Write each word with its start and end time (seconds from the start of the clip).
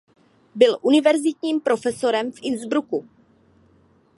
Byl 0.55 0.77
univerzitním 0.81 1.61
profesorem 1.61 2.31
v 2.31 2.39
Innsbrucku. 2.41 3.07